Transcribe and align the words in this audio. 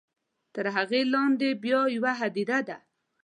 تر 0.53 0.65
هغې 0.75 1.01
لاندې 1.13 1.49
بیا 1.63 1.81
یوه 1.95 2.11
هدیره 2.21 2.59
ده. 2.67 2.77